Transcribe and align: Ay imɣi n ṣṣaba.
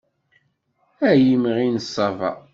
Ay 1.09 1.21
imɣi 1.33 1.67
n 1.69 1.77
ṣṣaba. 1.85 2.31